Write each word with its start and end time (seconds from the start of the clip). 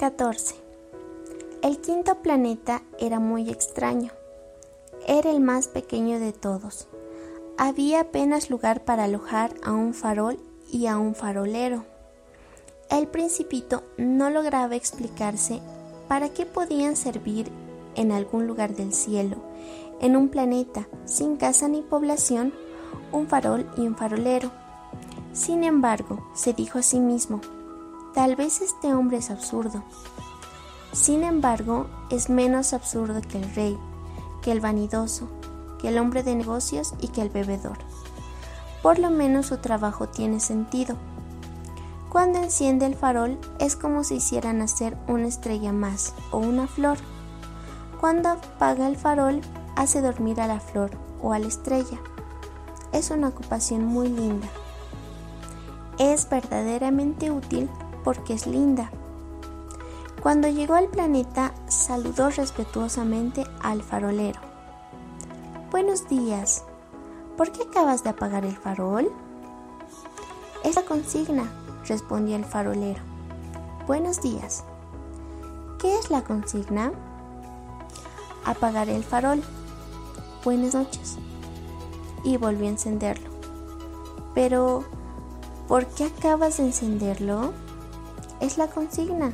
14. 0.00 0.54
El 1.62 1.78
quinto 1.82 2.22
planeta 2.22 2.82
era 2.98 3.20
muy 3.20 3.50
extraño. 3.50 4.12
Era 5.06 5.30
el 5.30 5.40
más 5.40 5.68
pequeño 5.68 6.18
de 6.18 6.32
todos. 6.32 6.88
Había 7.58 8.00
apenas 8.00 8.48
lugar 8.48 8.82
para 8.82 9.04
alojar 9.04 9.52
a 9.62 9.72
un 9.72 9.92
farol 9.92 10.38
y 10.72 10.86
a 10.86 10.96
un 10.96 11.14
farolero. 11.14 11.84
El 12.88 13.08
principito 13.08 13.82
no 13.98 14.30
lograba 14.30 14.74
explicarse 14.74 15.60
para 16.08 16.30
qué 16.30 16.46
podían 16.46 16.96
servir 16.96 17.50
en 17.94 18.10
algún 18.10 18.46
lugar 18.46 18.74
del 18.74 18.94
cielo, 18.94 19.36
en 20.00 20.16
un 20.16 20.30
planeta 20.30 20.88
sin 21.04 21.36
casa 21.36 21.68
ni 21.68 21.82
población, 21.82 22.54
un 23.12 23.28
farol 23.28 23.70
y 23.76 23.82
un 23.82 23.96
farolero. 23.96 24.50
Sin 25.34 25.62
embargo, 25.62 26.26
se 26.34 26.54
dijo 26.54 26.78
a 26.78 26.82
sí 26.82 27.00
mismo, 27.00 27.42
tal 28.14 28.36
vez 28.36 28.60
este 28.60 28.92
hombre 28.92 29.18
es 29.18 29.30
absurdo. 29.30 29.82
Sin 30.92 31.22
embargo, 31.22 31.86
es 32.10 32.28
menos 32.28 32.72
absurdo 32.72 33.20
que 33.20 33.38
el 33.38 33.54
rey, 33.54 33.78
que 34.42 34.50
el 34.52 34.60
vanidoso, 34.60 35.28
que 35.80 35.88
el 35.88 35.98
hombre 35.98 36.22
de 36.22 36.34
negocios 36.34 36.94
y 37.00 37.08
que 37.08 37.22
el 37.22 37.30
bebedor. 37.30 37.78
Por 38.82 38.98
lo 38.98 39.10
menos 39.10 39.46
su 39.46 39.58
trabajo 39.58 40.08
tiene 40.08 40.40
sentido. 40.40 40.96
Cuando 42.08 42.40
enciende 42.40 42.86
el 42.86 42.96
farol 42.96 43.38
es 43.60 43.76
como 43.76 44.02
si 44.02 44.16
hiciera 44.16 44.52
nacer 44.52 44.96
una 45.06 45.28
estrella 45.28 45.72
más 45.72 46.12
o 46.32 46.38
una 46.38 46.66
flor. 46.66 46.98
Cuando 48.00 48.30
apaga 48.30 48.88
el 48.88 48.96
farol 48.96 49.40
hace 49.76 50.00
dormir 50.00 50.40
a 50.40 50.48
la 50.48 50.58
flor 50.58 50.90
o 51.22 51.32
a 51.32 51.38
la 51.38 51.46
estrella. 51.46 52.00
Es 52.92 53.10
una 53.10 53.28
ocupación 53.28 53.84
muy 53.84 54.08
linda. 54.08 54.48
Es 55.98 56.28
verdaderamente 56.28 57.30
útil 57.30 57.70
porque 58.04 58.34
es 58.34 58.46
linda. 58.46 58.90
Cuando 60.22 60.48
llegó 60.48 60.74
al 60.74 60.88
planeta, 60.88 61.54
saludó 61.66 62.30
respetuosamente 62.30 63.44
al 63.62 63.82
farolero. 63.82 64.40
Buenos 65.70 66.08
días. 66.08 66.64
¿Por 67.36 67.52
qué 67.52 67.62
acabas 67.62 68.04
de 68.04 68.10
apagar 68.10 68.44
el 68.44 68.56
farol? 68.56 69.10
Es 70.62 70.76
la 70.76 70.82
consigna, 70.82 71.50
respondió 71.86 72.36
el 72.36 72.44
farolero. 72.44 73.00
Buenos 73.86 74.20
días. 74.20 74.62
¿Qué 75.78 75.98
es 75.98 76.10
la 76.10 76.22
consigna? 76.22 76.92
Apagaré 78.44 78.94
el 78.94 79.04
farol. 79.04 79.42
Buenas 80.44 80.74
noches. 80.74 81.16
Y 82.24 82.36
volvió 82.36 82.66
a 82.66 82.70
encenderlo. 82.70 83.30
Pero, 84.34 84.84
¿por 85.66 85.86
qué 85.86 86.04
acabas 86.04 86.58
de 86.58 86.64
encenderlo? 86.64 87.54
Es 88.40 88.56
la 88.56 88.68
consigna, 88.68 89.32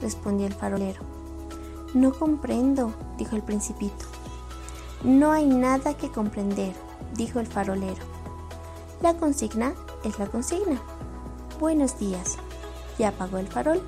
respondió 0.00 0.46
el 0.46 0.54
farolero. 0.54 1.02
No 1.92 2.12
comprendo, 2.12 2.94
dijo 3.18 3.36
el 3.36 3.42
principito. 3.42 4.06
No 5.04 5.32
hay 5.32 5.46
nada 5.46 5.94
que 5.94 6.10
comprender, 6.10 6.74
dijo 7.14 7.40
el 7.40 7.46
farolero. 7.46 8.02
La 9.02 9.14
consigna 9.14 9.74
es 10.02 10.18
la 10.18 10.26
consigna. 10.26 10.80
Buenos 11.60 11.98
días. 11.98 12.38
Y 12.98 13.04
apagó 13.04 13.36
el 13.36 13.48
farol. 13.48 13.82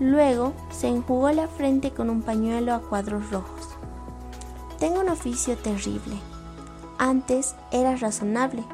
Luego 0.00 0.52
se 0.70 0.88
enjugó 0.88 1.30
la 1.30 1.46
frente 1.46 1.92
con 1.92 2.10
un 2.10 2.22
pañuelo 2.22 2.74
a 2.74 2.80
cuadros 2.80 3.30
rojos. 3.30 3.68
Tengo 4.78 5.00
un 5.00 5.08
oficio 5.08 5.56
terrible. 5.56 6.16
Antes 6.98 7.54
era 7.70 7.94
razonable. 7.96 8.64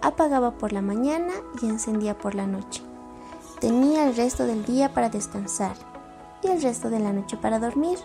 Apagaba 0.00 0.52
por 0.52 0.72
la 0.72 0.82
mañana 0.82 1.32
y 1.60 1.66
encendía 1.66 2.16
por 2.16 2.34
la 2.34 2.46
noche. 2.46 2.82
Tenía 3.62 4.08
el 4.08 4.16
resto 4.16 4.44
del 4.44 4.64
día 4.64 4.92
para 4.92 5.08
descansar 5.08 5.76
y 6.42 6.48
el 6.48 6.60
resto 6.60 6.90
de 6.90 6.98
la 6.98 7.12
noche 7.12 7.36
para 7.36 7.60
dormir. 7.60 7.96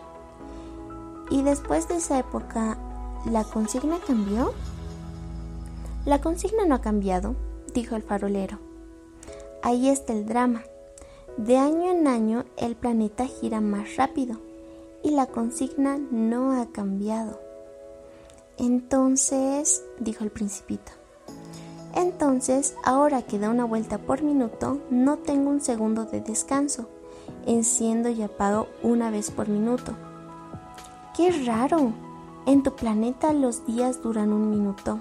Y 1.31 1.41
después 1.41 1.87
de 1.87 1.95
esa 1.95 2.19
época, 2.19 2.77
¿la 3.25 3.43
consigna 3.43 3.97
cambió? 4.05 4.53
La 6.05 6.21
consigna 6.21 6.67
no 6.67 6.75
ha 6.75 6.81
cambiado, 6.81 7.35
dijo 7.73 7.95
el 7.95 8.03
farolero. 8.03 8.59
Ahí 9.63 9.89
está 9.89 10.13
el 10.13 10.27
drama. 10.27 10.61
De 11.37 11.57
año 11.57 11.89
en 11.89 12.07
año 12.07 12.45
el 12.55 12.75
planeta 12.75 13.25
gira 13.25 13.59
más 13.59 13.95
rápido 13.95 14.39
y 15.01 15.09
la 15.09 15.25
consigna 15.25 15.97
no 16.11 16.61
ha 16.61 16.67
cambiado. 16.67 17.41
Entonces, 18.59 19.83
dijo 19.99 20.23
el 20.23 20.29
principito, 20.29 20.91
entonces 22.19 22.75
ahora 22.83 23.21
que 23.21 23.37
da 23.37 23.51
una 23.51 23.63
vuelta 23.63 23.99
por 23.99 24.23
minuto, 24.23 24.79
no 24.89 25.17
tengo 25.17 25.51
un 25.51 25.61
segundo 25.61 26.05
de 26.05 26.19
descanso. 26.19 26.89
Enciendo 27.45 28.09
y 28.09 28.23
apago 28.23 28.65
una 28.81 29.11
vez 29.11 29.29
por 29.29 29.49
minuto. 29.49 29.91
¡Qué 31.15 31.29
raro! 31.45 31.93
En 32.47 32.63
tu 32.63 32.75
planeta 32.75 33.33
los 33.33 33.67
días 33.67 34.01
duran 34.01 34.33
un 34.33 34.49
minuto. 34.49 34.99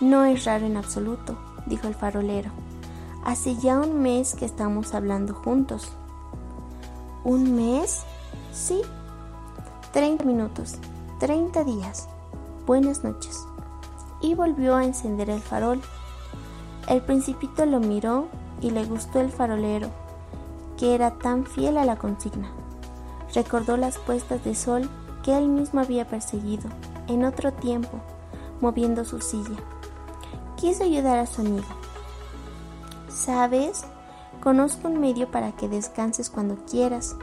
No 0.00 0.24
es 0.24 0.44
raro 0.44 0.66
en 0.66 0.76
absoluto, 0.76 1.38
dijo 1.66 1.86
el 1.86 1.94
farolero. 1.94 2.50
Hace 3.24 3.54
ya 3.54 3.78
un 3.78 4.02
mes 4.02 4.34
que 4.34 4.44
estamos 4.44 4.92
hablando 4.92 5.34
juntos. 5.34 5.92
¿Un 7.22 7.54
mes? 7.54 8.02
Sí. 8.52 8.82
Treinta 9.92 10.24
minutos. 10.24 10.78
Treinta 11.20 11.62
días. 11.62 12.08
Buenas 12.66 13.04
noches. 13.04 13.46
Y 14.22 14.34
volvió 14.34 14.76
a 14.76 14.84
encender 14.84 15.28
el 15.28 15.40
farol. 15.40 15.82
El 16.88 17.02
principito 17.02 17.66
lo 17.66 17.80
miró 17.80 18.28
y 18.62 18.70
le 18.70 18.84
gustó 18.84 19.20
el 19.20 19.30
farolero, 19.30 19.88
que 20.78 20.94
era 20.94 21.10
tan 21.10 21.44
fiel 21.44 21.76
a 21.76 21.84
la 21.84 21.96
consigna. 21.96 22.50
Recordó 23.34 23.76
las 23.76 23.98
puestas 23.98 24.42
de 24.44 24.54
sol 24.54 24.88
que 25.22 25.36
él 25.36 25.48
mismo 25.48 25.80
había 25.80 26.06
perseguido 26.06 26.68
en 27.08 27.24
otro 27.24 27.52
tiempo, 27.52 28.00
moviendo 28.60 29.04
su 29.04 29.20
silla. 29.20 29.56
Quiso 30.56 30.84
ayudar 30.84 31.18
a 31.18 31.26
su 31.26 31.40
amigo. 31.40 31.66
¿Sabes? 33.08 33.84
Conozco 34.42 34.88
un 34.88 35.00
medio 35.00 35.30
para 35.30 35.52
que 35.52 35.68
descanses 35.68 36.30
cuando 36.30 36.56
quieras. 36.64 37.16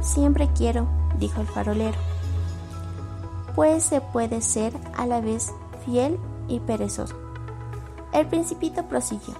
Siempre 0.00 0.48
quiero, 0.54 0.86
dijo 1.18 1.40
el 1.40 1.46
farolero. 1.46 1.98
Pues 3.54 3.84
se 3.84 4.00
puede 4.00 4.40
ser 4.40 4.72
a 4.96 5.06
la 5.06 5.20
vez 5.20 5.52
fiel 5.84 6.18
y 6.48 6.60
perezoso. 6.60 7.14
El 8.12 8.26
principito 8.26 8.84
prosiguió. 8.84 9.34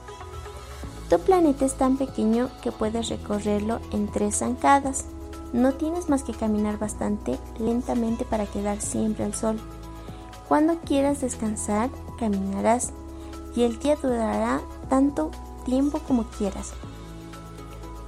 Tu 1.08 1.18
planeta 1.18 1.66
es 1.66 1.74
tan 1.74 1.98
pequeño 1.98 2.48
que 2.62 2.72
puedes 2.72 3.10
recorrerlo 3.10 3.80
en 3.92 4.08
tres 4.08 4.38
zancadas. 4.38 5.04
No 5.52 5.74
tienes 5.74 6.08
más 6.08 6.22
que 6.22 6.32
caminar 6.32 6.78
bastante 6.78 7.38
lentamente 7.58 8.24
para 8.24 8.46
quedar 8.46 8.80
siempre 8.80 9.24
al 9.24 9.34
sol. 9.34 9.60
Cuando 10.48 10.78
quieras 10.80 11.20
descansar, 11.20 11.90
caminarás 12.18 12.92
y 13.54 13.64
el 13.64 13.78
día 13.78 13.96
durará 13.96 14.60
tanto 14.88 15.30
tiempo 15.64 15.98
como 15.98 16.24
quieras. 16.24 16.72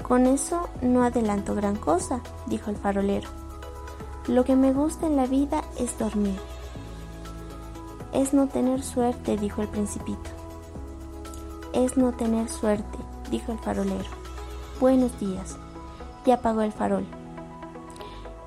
Con 0.02 0.26
eso 0.26 0.68
no 0.82 1.02
adelanto 1.02 1.54
gran 1.54 1.76
cosa, 1.76 2.20
dijo 2.46 2.70
el 2.70 2.76
farolero. 2.76 3.28
Lo 4.26 4.44
que 4.44 4.56
me 4.56 4.72
gusta 4.72 5.06
en 5.06 5.16
la 5.16 5.26
vida 5.26 5.62
es 5.78 5.98
dormir. 5.98 6.38
Es 8.14 8.32
no 8.32 8.46
tener 8.46 8.80
suerte, 8.80 9.36
dijo 9.36 9.60
el 9.60 9.66
principito. 9.66 10.30
Es 11.72 11.96
no 11.96 12.12
tener 12.12 12.48
suerte, 12.48 12.96
dijo 13.28 13.50
el 13.50 13.58
farolero. 13.58 14.08
Buenos 14.78 15.18
días. 15.18 15.58
Y 16.24 16.30
apagó 16.30 16.62
el 16.62 16.70
farol. 16.70 17.04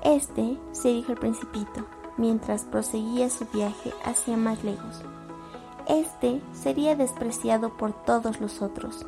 Este, 0.02 0.56
se 0.72 0.88
dijo 0.88 1.12
el 1.12 1.18
principito, 1.18 1.84
mientras 2.16 2.64
proseguía 2.64 3.28
su 3.28 3.44
viaje 3.52 3.92
hacia 4.06 4.38
más 4.38 4.64
lejos. 4.64 5.02
Este 5.86 6.40
sería 6.54 6.96
despreciado 6.96 7.76
por 7.76 7.92
todos 8.04 8.40
los 8.40 8.62
otros, 8.62 9.04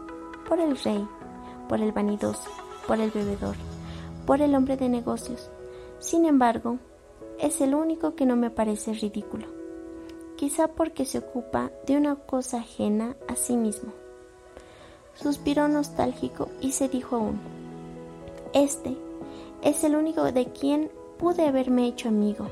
por 0.47 0.61
el 0.61 0.77
rey, 0.77 1.09
por 1.71 1.81
el 1.81 1.93
vanidoso, 1.93 2.51
por 2.87 3.01
el 3.01 3.11
bebedor, 3.11 3.57
por 4.27 4.43
el 4.43 4.55
hombre 4.55 4.77
de 4.77 4.91
negocios. 4.91 5.51
Sin 6.01 6.27
embargo, 6.27 6.77
es 7.39 7.63
el 7.63 7.75
único 7.75 8.15
que 8.15 8.27
no 8.27 8.37
me 8.37 8.51
parece 8.51 8.93
ridículo, 8.93 9.60
quizá 10.41 10.69
porque 10.69 11.05
se 11.05 11.19
ocupa 11.19 11.71
de 11.87 11.99
una 11.99 12.17
cosa 12.17 12.61
ajena 12.61 13.15
a 13.29 13.37
sí 13.37 13.59
mismo. 13.59 13.93
Suspiró 15.15 15.69
nostálgico 15.69 16.49
y 16.63 16.73
se 16.73 16.89
dijo 16.89 17.17
aún, 17.17 17.39
este 18.55 18.97
es 19.61 19.85
el 19.85 19.97
único 19.97 20.33
de 20.33 20.47
quien 20.47 20.91
pude 21.19 21.47
haberme 21.47 21.87
hecho 21.87 22.09
amigo, 22.09 22.47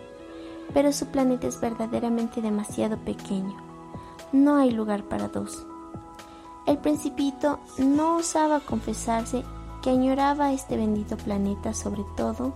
pero 0.74 0.92
su 0.92 1.06
planeta 1.06 1.46
es 1.46 1.62
verdaderamente 1.62 2.42
demasiado 2.42 2.98
pequeño. 2.98 3.56
No 4.32 4.56
hay 4.56 4.70
lugar 4.70 5.04
para 5.04 5.28
dos. 5.28 5.66
El 6.66 6.76
principito 6.76 7.58
no 7.78 8.16
osaba 8.16 8.60
confesarse 8.60 9.44
que 9.80 9.88
añoraba 9.88 10.52
este 10.52 10.76
bendito 10.76 11.16
planeta 11.16 11.72
sobre 11.72 12.04
todo 12.18 12.52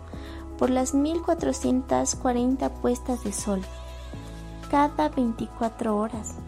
por 0.59 0.69
las 0.69 0.93
1440 0.93 2.69
puestas 2.75 3.25
de 3.25 3.33
sol 3.33 3.63
cada 4.73 5.11
24 5.11 5.95
horas. 5.95 6.39